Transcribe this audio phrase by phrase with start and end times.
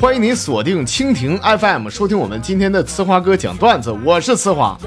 [0.00, 4.78] 欢迎您锁定蜻蜓 FM，收听我们今天的呲花哥讲段子，我是呲花。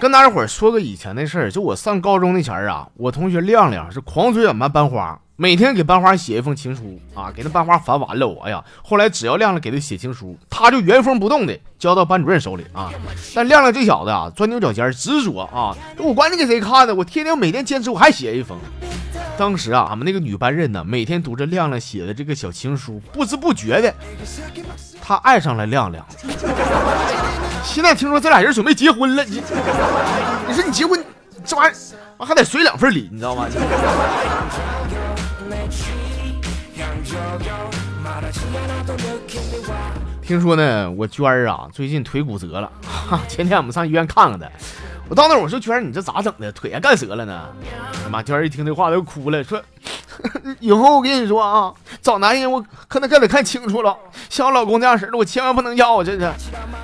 [0.00, 12.92] 跟大家伙说个以前的事儿，就我上高中那前儿啊，我同学亮亮是狂追俺班班花，每天给班花写一封情书啊，给那班花烦完了，我哎呀，后来只要亮亮给他写情书，他就原封不动的交到班主任手里啊。
[13.34, 18.56] 但亮亮这小子啊，钻牛角尖，执着啊，我管你给谁看的，我天天每天坚持，我还写一封。
[19.36, 23.92] 当时啊，俺们那个女班任呢，每天读着亮亮写的这个小情书，不知不觉的，
[25.02, 26.06] 她爱上了亮亮。
[27.64, 29.42] 现在听说这俩人准备结婚了，你
[30.46, 31.04] 你说你结婚
[31.44, 33.48] 这玩意儿还得随两份礼，你知道吗？
[40.22, 42.70] 听说呢，我娟儿啊最近腿骨折了，
[43.28, 44.50] 前天我们上医院看看的。
[45.08, 46.50] 我到那我说娟儿，你这咋整的？
[46.52, 47.48] 腿还干折了呢？
[48.10, 49.60] 妈，娟儿一听这话都哭了，说
[50.60, 53.94] 以后我跟你说啊，找男人我可能可得看清楚了，
[54.30, 55.92] 像我老公这样式的，我千万不能要。
[55.94, 56.32] 我这是，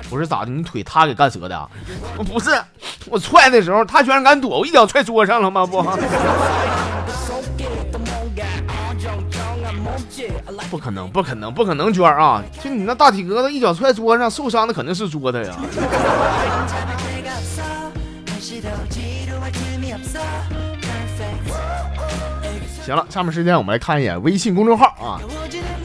[0.09, 0.51] 我说咋的？
[0.51, 1.69] 你腿他给干折的？
[2.17, 2.51] 不是，
[3.09, 5.65] 我踹的时候他居然敢躲，我一脚踹桌上了吗？
[5.65, 5.81] 不，
[10.69, 15.55] 不可能，不可能，不可能，娟儿啊，就你那大体格子一脚踹桌上，受伤的肯定是桌子呀。
[22.83, 25.21] 行了，下面时间我们来看一眼微信公众号啊。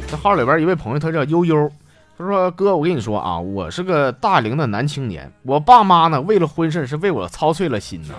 [0.09, 1.71] 这号里边一位朋友，他叫悠悠，
[2.17, 8.15] 他说：“哥，我跟你说啊，我是个大龄的男青年，我爸妈呢为了婚事是为我操碎了心呢。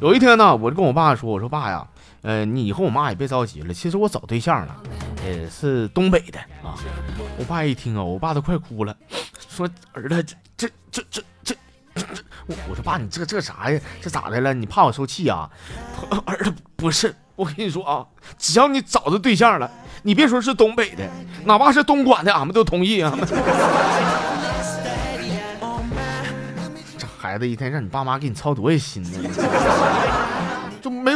[0.00, 1.86] 有一天呢，我就跟我爸说，我说爸呀，
[2.22, 4.76] 呃，你以后我妈也别着急了，其实我找对象了，
[5.24, 6.74] 呃，是东北的啊。
[7.38, 8.96] 我爸一听啊，我爸都快哭了，
[9.48, 10.22] 说儿子，
[10.56, 11.54] 这这这这
[11.94, 12.04] 这，
[12.46, 13.80] 我我说爸，你这这啥呀？
[14.02, 14.52] 这咋的了？
[14.52, 15.48] 你怕我受气啊？
[16.26, 18.04] 儿子不是。”我跟你说啊，
[18.36, 19.70] 只要你找着对象了，
[20.02, 21.08] 你别说是东北的，
[21.44, 23.16] 哪怕是东莞的，俺们都同意啊。
[26.98, 29.20] 这孩子一天让你爸妈给你操多少心呢？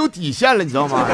[0.02, 1.06] 有底线了，你知道吗？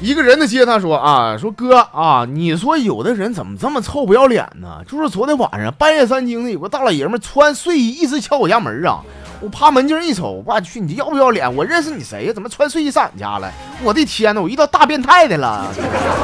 [0.00, 4.78] 一个人的接他说啊，说哥啊，你说有的人怎么这么臭不要脸呢？
[4.88, 9.00] 就是昨天晚上半夜三更的，有个大老爷们穿睡衣一直敲我家门啊！
[9.40, 11.54] 我趴门镜一瞅，我去，你要不要脸？
[11.54, 12.32] 我认识你谁呀？
[12.32, 13.52] 怎么穿睡衣上俺家来？
[13.82, 14.40] 我的天哪！
[14.40, 15.66] 我遇到大变态的了。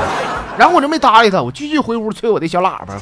[0.57, 2.95] 然后我就没搭理他，我继续回屋吹我的小喇叭。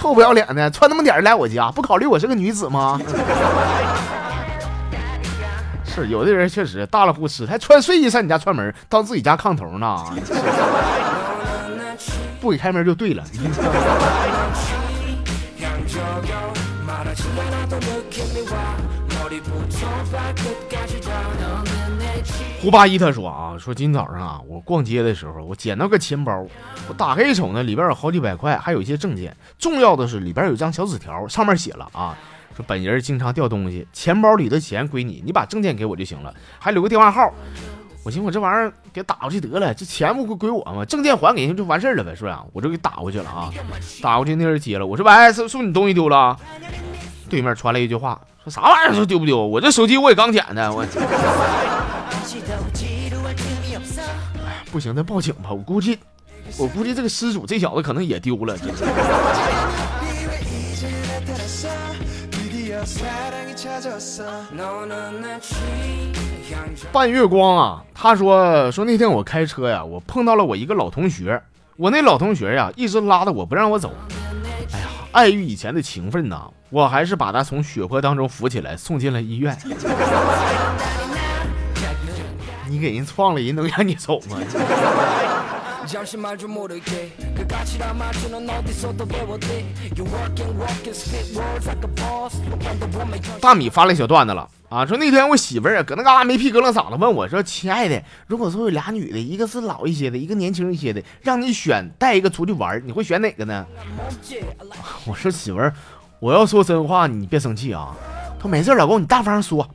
[0.00, 2.98] 臭不要脸的，穿那么点来我家，不考虑我是个女子吗？
[5.84, 10.02] 是有的人确实大了呼哧，还穿睡衣上你家串门，当自己家炕头呢。
[12.40, 13.22] 不给开门就对了。
[22.62, 26.46] 胡八一他说啊，说今早上啊，我逛街的时候，我捡到个钱包，
[26.88, 32.14] 我打开一瞅呢，里边有好几百块，还有一些证件，重要的是里边有张小纸条，上面写了啊。
[32.54, 37.32] 说本人经常掉东西，钱包里的钱归你，你把证件给我就行了，还留个电话号。
[38.04, 40.84] 我寻思我这玩意儿给打过去得了，这钱不归归我吗？
[40.84, 42.36] 证件还给人就完事儿了呗，是不是？
[42.52, 43.50] 我就给打过去了啊，
[44.02, 46.36] 打过去那人接了，我说喂，是是不是你东西丢了？
[47.30, 49.46] 对面传来一句话，说啥玩意儿说丢不丢？
[49.46, 50.84] 我这手机我也刚捡的，我。
[54.70, 55.98] 不行，那报警吧，我估计，
[56.56, 58.56] 我估计这个失主这小子可能也丢了。
[66.92, 71.42] 半月光啊，他说说那天我开车呀，我碰到了我一个老同学，
[71.76, 73.92] 我那老同学呀一直拉着我不让我走，
[74.72, 79.56] 哎呀，碍于以前的情分呐，我还是把他从血泊当中扶起来，送进了医院。
[82.70, 84.38] 你给人撞了，人能让你走吗？
[93.40, 103.66] 大米发了小段子了啊，说那天我媳妇儿啊搁那嘎没屁搁冷嗓子问我说：“亲爱的，如果说有俩女的，一个是老一些的，一个年轻一些的，让你选带一个出去玩，你会选哪个呢？”
[105.06, 105.74] 我说媳妇儿，
[106.20, 107.96] 我要说真话，你别生气啊。
[108.38, 109.68] 他说没事，老公你大方说。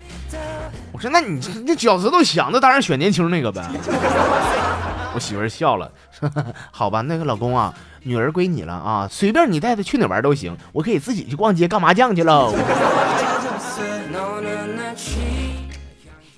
[0.96, 3.62] 我说那你这脚趾头响，那当然选年轻那个呗。
[5.14, 6.32] 我媳妇儿笑了，说
[6.72, 12.56] ：“好吧，那个老公啊，女儿归你了啊，随便你带她去哪玩都行，我可以自己去逛街干麻将去喽。”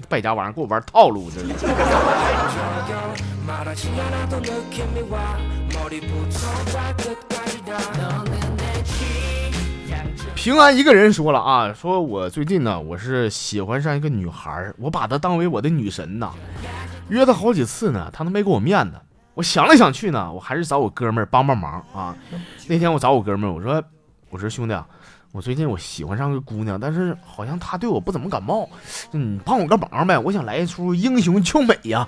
[0.09, 1.45] 败家玩意儿，给我玩套路，这是。
[10.47, 16.31] 平安一个人说了啊，说我最近呢，我是喜欢上一个女孩，我把她当为我的女神呐，
[17.09, 18.97] 约她好几次呢，她都没给我面子。
[19.33, 22.15] 我想来想去呢，我还是找我哥们儿帮帮忙啊。
[22.65, 23.83] 那天我找我哥们儿，我说
[24.29, 24.73] 我说兄弟，
[25.33, 28.69] 我最近我喜欢上个姑娘，但是好像她对我不怎么感冒，
[29.11, 32.07] 你帮我个忙呗，我想来一出英雄救美呀。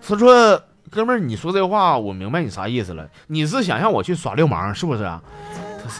[0.00, 5.06] 他说哥们儿，你说这话我明白你啥意思了，你是想让我去耍流氓是不是？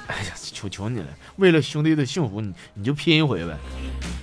[0.07, 1.07] 哎呀，求求你了，
[1.37, 3.57] 为了兄弟的幸福，你你就拼一回呗。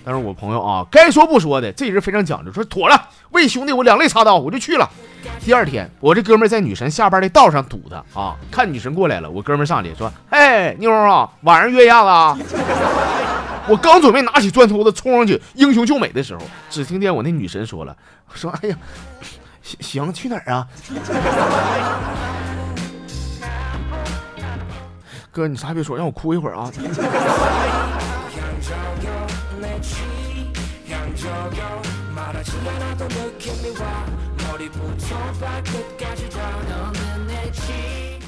[0.03, 4.89] 但是我朋友啊，该说不说的，这人非常讲究，说妥了，为兄弟我两肋插刀，我就去了。
[5.43, 12.03] 第二天，我这哥们在女神下班的道上堵他啊，看女神过来了，我哥们上去说：“嘿，妞啊，晚上约一下
[12.35, 12.43] 子。
[13.67, 17.95] ”我刚准备拿起砖头子冲上去英雄救美的时候，只听见我那女神说了
[18.33, 18.77] ：“说哎呀，
[19.61, 20.67] 行行，去哪儿啊？”
[25.39, 26.69] 哥，你啥也别说，让我哭一会儿啊。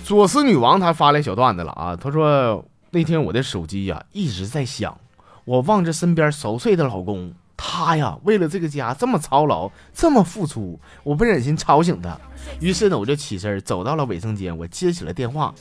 [0.06, 4.98] 左思女王她发来小段子了啊，她说那天我的手机呀一直在响，
[5.46, 12.18] 我望着身边熟睡的老公，他呀为了这个家这么操劳，这么付出，我不忍心吵醒他，
[12.60, 15.54] 于是呢我就起身走到了卫生间，我接起了电话，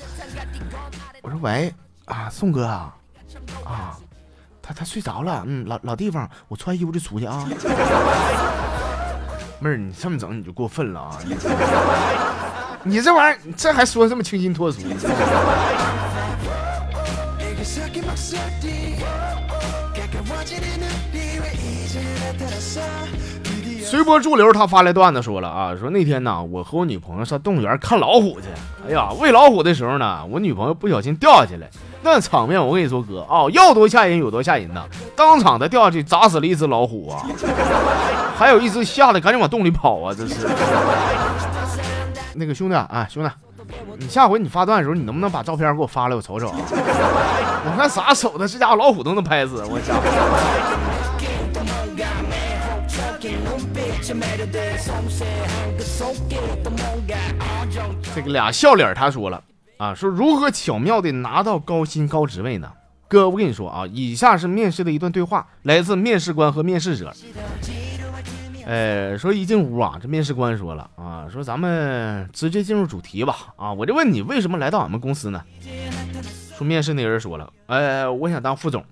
[1.23, 1.73] 我说喂
[2.07, 2.95] 啊宋哥啊
[3.65, 3.99] 啊。
[4.63, 7.45] 他他睡着了，嗯，老老地方，我穿衣服就出去啊。
[9.59, 11.19] 妹儿，你这么整你就过分了啊！
[12.85, 14.81] 你这玩意儿，这还说这么清新脱俗。
[23.91, 28.47] 随波逐流，他发来段子说了啊，说那天呢，我和我女朋友上动物园看老虎去。
[28.87, 31.67] 哎呀，喂老虎的时候呢，我女朋友不小心掉下去了，
[32.01, 34.85] 那场面我跟你说哥啊，要多吓人有多吓人呐！
[35.17, 37.27] 当场的掉下去砸死了一只老虎啊，
[38.39, 40.15] 还有一只吓得赶紧往洞里跑啊！
[40.17, 40.49] 这是。
[42.35, 43.31] 那个兄弟啊，兄弟，
[43.99, 46.57] 你下回你发段的时候，你能不能把照片给我发来，我瞅瞅啊？
[47.67, 49.95] 我看啥手的，这家伙老虎都能拍死，我操！
[58.15, 59.41] 这个俩笑脸，他说了
[59.77, 62.73] 啊，说如何巧妙的拿到高薪高职位呢？
[63.07, 67.15] 哥，我跟你说啊，以下是面试的一段对话，来自面试官和面试者。
[68.67, 73.37] 呃，说一进屋啊，这面试官说了啊，说咱们直接进入主题吧。
[73.57, 75.41] 啊，我就问你为什么来到俺们公司呢？
[76.57, 78.85] 说面试那人说了，呃，我想当副总。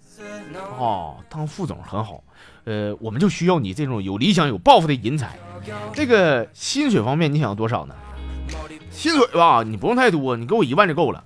[0.78, 2.22] 哦，当副总很好。
[2.64, 5.38] 呃，我们就需要你这种有理想、有抱负的人才。
[5.92, 7.94] 这个薪水方面，你想要多少呢？
[8.90, 11.22] 薪水吧，你不用太多，你给我一万就够了。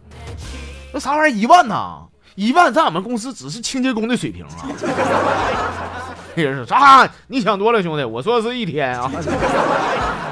[0.93, 2.03] 那啥玩意儿一万呢？
[2.35, 4.51] 一万在俺们公司只是清洁工的水平啊。
[6.35, 7.09] 那人说啥？
[7.29, 9.11] 你想多了，兄弟，我说的是一天啊。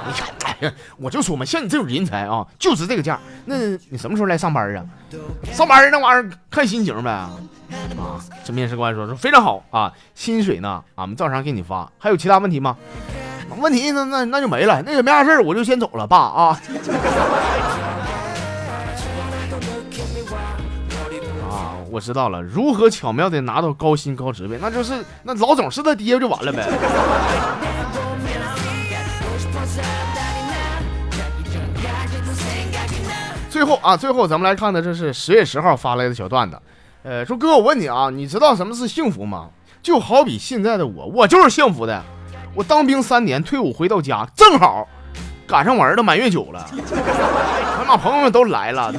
[0.07, 3.19] 你看，哎呀，我就说嘛，像你这种人才啊，就值这个价。
[3.47, 3.57] 那
[3.91, 4.85] 你什么时候来上班啊？
[5.53, 7.11] 上班那玩意儿看心情呗。
[7.11, 7.31] 啊，
[8.45, 11.91] 这面试官说说非常好啊，薪水呢，俺们照常给你发。
[11.99, 12.77] 还有其他问题吗？
[13.59, 16.59] 问题那那那就没了，那也没啥事我就先走了，爸啊。
[21.91, 26.69] 我知道了，如何巧妙的拿到高薪高职位，那就是那老总是他爹就完了呗。
[33.49, 36.57] 最后啊，最后咱们来看的这是十月十号发来的小段子。
[37.03, 39.49] 呃，说哥，我问你啊，你知道什么是幸福吗？
[39.83, 42.03] 就好比现在的我，我就是幸福的。
[42.55, 44.87] 我当兵三年，退伍回到家，正好
[45.47, 46.65] 赶上我儿子满月酒了，
[47.77, 48.93] 他妈朋友们都来了。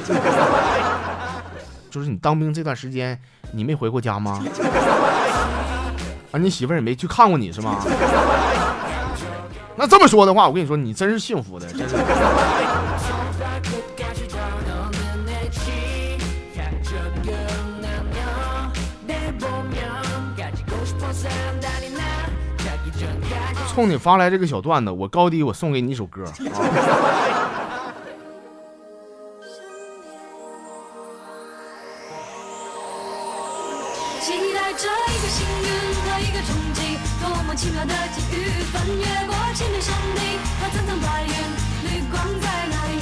[1.92, 3.20] 就是你当兵这段时间，
[3.52, 4.42] 你没回过家吗？
[6.32, 7.84] 啊，你媳妇儿也没去看过你是吗？
[9.76, 11.96] 那这么说的话，我跟你说，你真是幸福的，真是。
[23.68, 26.24] 冲你发来这个小段子，我高低我送给你一首歌。
[26.24, 27.31] 啊
[37.54, 41.30] 奇妙的际遇，翻越过千面山顶和层层白云，
[41.84, 42.92] 绿光在哪里？